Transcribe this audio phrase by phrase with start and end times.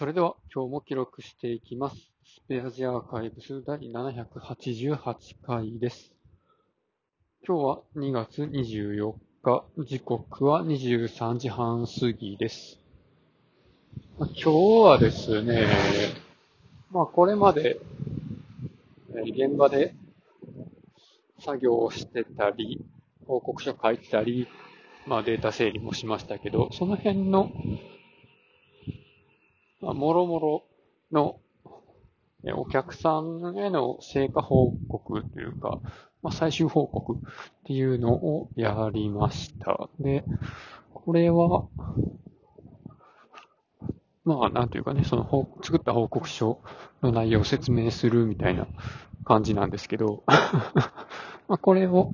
[0.00, 1.96] それでは今日も記録していきます。
[2.24, 6.14] スペアジアアーカイブス第788回です。
[7.46, 12.78] 今日は2月24日、時刻は23時半過ぎです。
[14.18, 15.66] まあ今日はですね、
[16.90, 17.78] まあこれまで
[19.14, 19.94] え現場で
[21.40, 22.82] 作業をしてたり、
[23.26, 24.48] 報告書書いてたり、
[25.06, 27.50] まあデータ整理もしましたけど、その辺の
[29.80, 30.64] まあ、もろもろ
[31.12, 31.40] の
[32.54, 35.80] お客さんへの成果報告というか、
[36.22, 37.16] まあ、最終報告っ
[37.64, 39.88] ていうのをやりました。
[39.98, 40.24] で、
[40.92, 41.66] これは、
[44.24, 46.60] まあ、なんというかね、その作った報告書
[47.02, 48.66] の内容を説明するみたいな
[49.24, 50.22] 感じなんですけど、
[51.48, 52.12] まあこれを、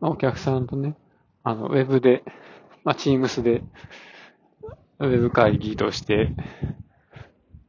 [0.00, 0.96] まあお客さんとね、
[1.42, 2.24] あの、ウェブで、
[2.84, 3.62] まあ、Teams で、
[5.00, 6.32] ウェブ会議として、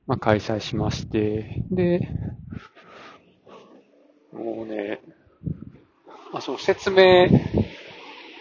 [0.08, 2.08] まあ、開催しまして、で、
[4.32, 5.02] もうね、
[6.34, 7.27] あ、その説明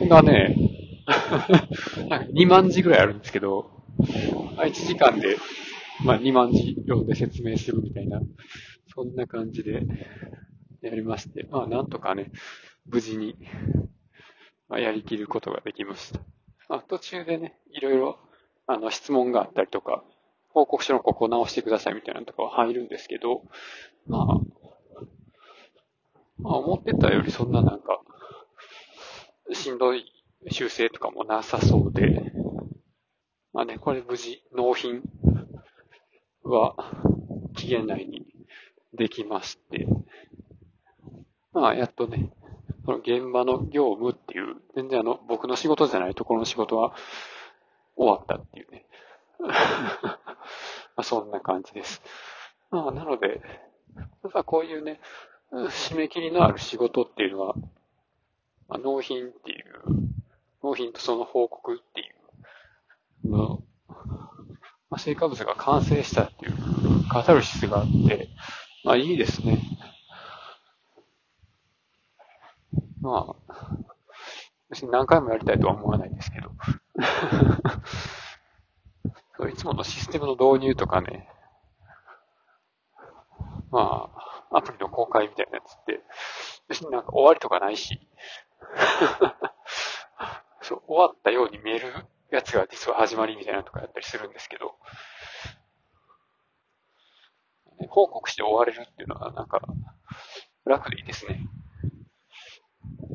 [0.09, 0.57] がね、
[2.09, 5.37] なんか2万字ぐらいあるんですけど、1時間で、
[6.05, 8.21] まあ、2万字読んで説明するみたいな、
[8.95, 9.83] そんな感じで
[10.83, 12.31] やりまして、まあなんとかね、
[12.87, 13.37] 無事に、
[14.69, 16.21] まあ、やりきることができました。
[16.69, 18.19] まあ、途中でね、いろいろ
[18.67, 20.05] あの質問があったりとか、
[20.55, 23.43] 報告書のここ直してくださいみたいなのとかは入るんですけど、
[24.07, 24.27] まあ、
[26.39, 28.01] まあ思ってたよりそんななんか、
[29.53, 30.05] しんどい
[30.51, 32.33] 修正とかもなさそうで、
[33.53, 35.03] まあね、これ無事納品
[36.45, 36.77] は
[37.57, 38.25] 期限内に
[38.97, 39.89] できまして、
[41.53, 42.31] まあやっとね、
[42.85, 46.95] その現場の業務っていう、全然あの僕の仕事じゃないところの仕事は
[47.97, 48.87] 終わったっていうね。
[49.41, 49.49] ま
[50.97, 52.03] あそんな感じです。
[52.71, 53.41] まあなので、
[53.97, 55.01] やっぱこういうね、
[55.53, 57.55] 締め切りのある仕事っていうのは、
[58.69, 59.65] まあ、納品っていう、
[60.63, 62.05] 納品とその報告ってい
[63.29, 63.59] う、ま
[64.91, 68.29] あ、成果物が完成したっていうカタルシスがあって、
[68.85, 69.61] まあいいですね。
[73.01, 73.55] まあ、
[74.71, 76.44] 別に何回もやりたいとは思わないですけど。
[79.45, 81.29] そういつものシステムの導入とかね、
[83.71, 84.11] ま
[84.51, 86.01] あ、アプリの公開みたいなやつって、
[86.67, 88.01] 別になんか終わりとかないし、
[90.63, 94.79] そう、終わったように見えるやつが実は始まりみたいなのとかやったりするんですけど、
[97.91, 99.61] 報告して終われるっていうのはなんか
[100.65, 101.47] 楽でいいですね。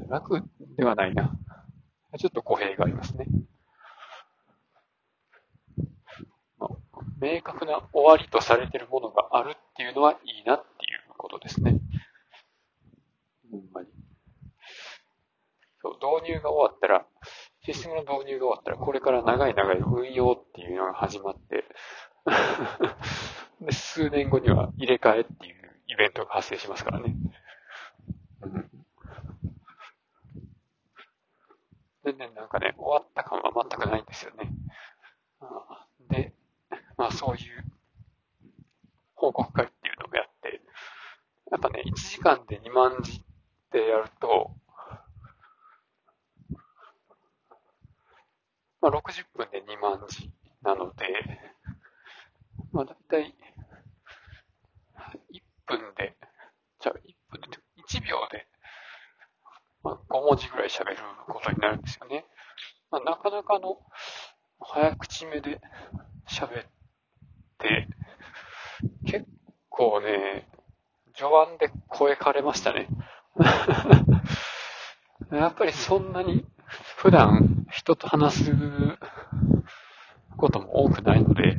[0.07, 0.43] 楽
[0.77, 1.31] ではないな。
[2.19, 3.25] ちょっと語弊がありますね。
[6.59, 11.79] まあ明確な終わりとされているものがあるっていうのはいいなっていうことですね。
[13.51, 13.87] ほんまに。
[15.81, 17.05] そう、導入が終わったら、
[17.63, 21.65] システムの導入が終わったら、これから長い長い運用っていうのが始まって、
[23.61, 27.15] で、数年後には入れ替えっていうイベントが発生しますからね。
[28.41, 28.69] うん
[32.03, 34.49] 全然なんかね、終わった感は全くないんですよね。
[36.09, 36.33] で、
[36.99, 37.63] まあそういう
[39.15, 40.61] 報告会っていうのをやって、
[41.49, 43.21] やっぱね、1時間で2万字っ
[43.71, 44.51] てやると、
[48.81, 50.29] まあ60分で2万字
[50.61, 51.05] なので、
[52.73, 53.33] まあだいたい
[55.31, 56.17] 1分で、
[56.81, 58.45] じゃあ1分で、1秒で、
[59.83, 62.25] まあ、5文字ぐらい喋ることになるんですよね。
[62.91, 63.77] まあ、なかなかの
[64.59, 65.61] 早口目で
[66.27, 66.78] 喋って、
[69.09, 69.25] 結
[69.69, 70.47] 構ね、
[71.15, 72.87] 序盤で声枯れましたね。
[75.31, 76.45] やっぱりそんなに
[76.97, 78.51] 普段人と話す
[80.37, 81.57] ことも多くないので、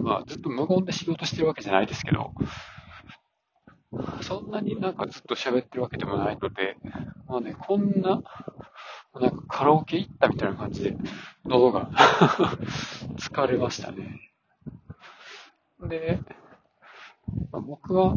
[0.00, 2.32] まあずっと無言で仕事してるわけじゃないですけど、
[4.22, 6.76] そんなになんかずっと喋ってるわけでもないので、
[7.26, 8.22] まあね、こんな、
[9.18, 10.96] なんかカラオケ行ったみたいな感じで、
[11.44, 11.90] 喉が
[13.18, 14.29] 疲れましたね。
[15.88, 16.18] で、
[17.52, 18.14] 僕は、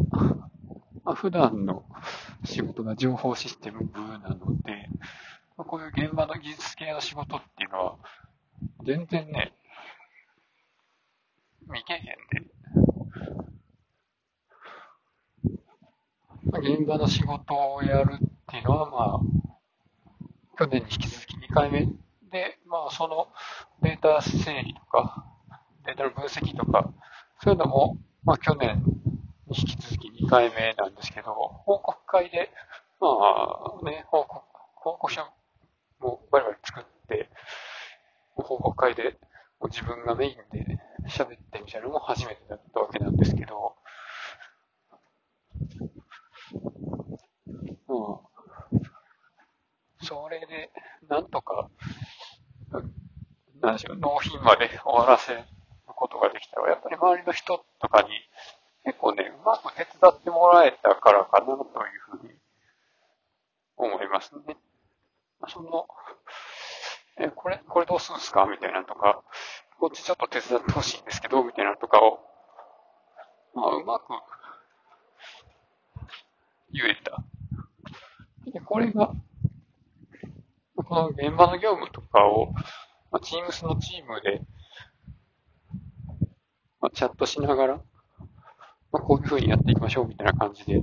[1.04, 1.84] まあ、普段の
[2.44, 4.88] 仕事が情報システム部なので、
[5.56, 7.96] まあ、こういう現場の技術系の仕事っていうのは、
[8.84, 9.52] 全然ね、
[11.66, 12.50] 未経験で、
[16.50, 19.20] まあ現場の仕事をやるっていうのは、まあ、
[20.58, 21.86] 去年に引き続き2回目。
[22.30, 23.28] で、まあ、その
[23.82, 25.24] データ整理とか、
[25.86, 26.92] データの分析とか、
[27.44, 28.82] そういうのも、まあ去年
[29.48, 32.50] に引き続き2回目なんですけど、報告会で、
[32.98, 33.08] ま
[33.82, 34.42] あね、報告、
[34.76, 35.26] 報告書
[35.98, 37.28] もバリバリ作って、
[38.36, 39.18] 報告会で
[39.64, 43.76] 自分がメインで喋ってみたいなのも初めてだったわけなんですけど、
[47.88, 48.20] うん。
[50.00, 50.72] それで、
[51.10, 51.68] なんとか、
[53.60, 55.44] なんでしょう、納品まで終わらせ
[55.96, 58.08] ことができたら、やっぱり周りの人とかに
[58.84, 61.64] 結構ね、うまく手伝ってもらえたからかなという
[62.18, 62.34] ふうに
[63.76, 64.56] 思いますね。
[65.48, 65.86] その、
[67.18, 68.46] え、これ、これどうするんですか？
[68.46, 69.22] みたいなとか、
[69.78, 72.18] こっちちょっと手伝ってほしいんですけど、みたいなとかを、
[73.54, 74.06] まあ、うまく
[76.72, 77.22] 言えた。
[78.50, 79.12] で、これが、
[80.76, 82.52] この現場の業務とかを、
[83.10, 84.42] まあ、Teams のチームで、
[86.84, 87.82] まあ、チャットしながら、ま
[88.92, 90.82] あ、こういう風にやっていきましょうみたいな感じで、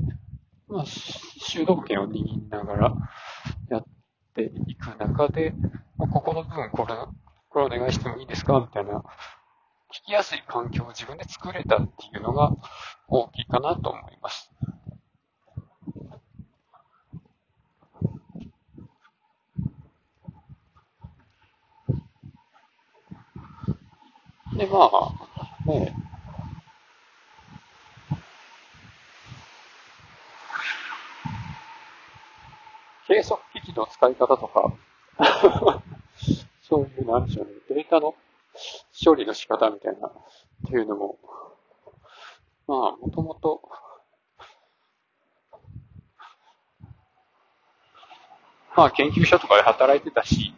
[0.68, 2.96] まあ、主導権を握りながら
[3.70, 3.84] やっ
[4.34, 5.54] ていく中で、
[5.98, 6.96] まあ、ここの部分、これ、
[7.50, 12.52] これお願いしてもいいですかみたいな、聞きやすい環境を自分で作れたっていうのが
[13.08, 14.52] 大きいかなと思います。
[24.58, 25.21] で、まあ、
[25.66, 25.96] ね、
[33.08, 34.74] 計測機器の使い方とか。
[36.64, 38.16] そういう、なんでしょうね、データの
[39.04, 40.12] 処理の仕方みたいな、っ
[40.68, 41.20] ていうのも、
[42.68, 43.62] まあ、もともと、
[48.78, 50.54] まあ、研究所とかで働いてたし、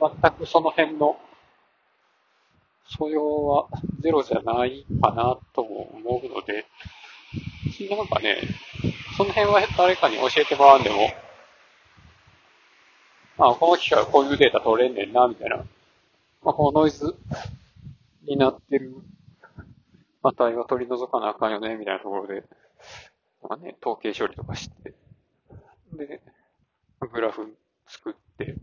[0.00, 1.18] 全くその辺の
[2.88, 3.68] 素養は
[4.00, 6.66] ゼロじゃないかなと思うので、
[7.94, 8.38] なんかね、
[9.16, 11.10] その辺は誰かに教えてもらうんでも、
[13.38, 15.56] あ、この機械はこういうデータ取れんねんな、みたいな。
[15.56, 17.14] まあ、このノイズ
[18.26, 18.94] になってる
[20.22, 22.44] 値は取り除かなあかんよね、みたいなところで、
[23.42, 24.94] まあね、統計処理とかして、
[25.92, 26.20] で、
[27.12, 27.54] グラフ
[27.86, 28.56] 作って、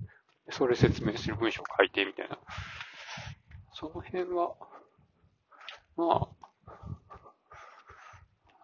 [0.58, 2.40] それ説明する文章を書いてみたいな。
[3.74, 4.56] その辺は、
[5.98, 6.30] ま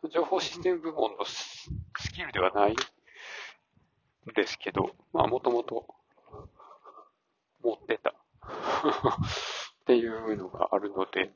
[0.01, 1.69] あ、情報システム部門のス
[2.13, 2.77] キルではない
[4.33, 5.85] ですけど、まあもともと
[7.61, 8.13] 持ってた っ
[9.85, 11.33] ていうのがあるので、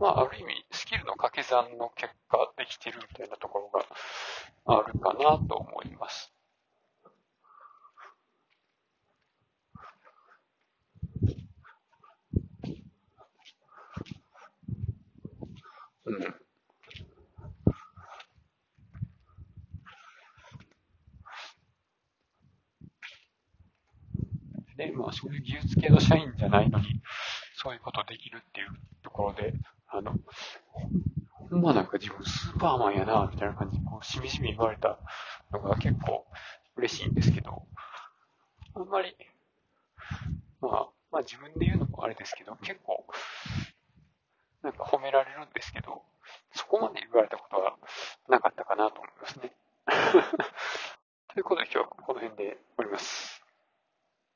[0.00, 3.86] まあある意味スキルの掛け算の結果できてるみたいなところが
[4.80, 6.31] あるかなと思います。
[24.76, 27.00] で、まあ、そういう技術系の社員じゃないのに、
[27.56, 28.68] そういうことできるっていう
[29.02, 29.54] ところで、
[29.88, 30.14] あの、
[31.30, 34.98] ほんまなんか自分スーパーマンやな、みたいな感じで、こう、しみじみ言われた
[35.52, 36.26] のが結構
[36.76, 37.62] 嬉しいんですけど、
[38.74, 39.14] あんまり、
[40.60, 43.04] まあ、まあ自分で言うのもあれですけど、結構、
[44.62, 46.02] なんか褒められるんですけど、
[46.54, 47.76] そこまで言われたことは
[48.28, 49.52] なかったかなと思いますね。
[51.28, 53.31] ということで今日はこの辺で終わります。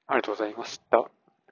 [0.09, 1.11] ありがとうございました。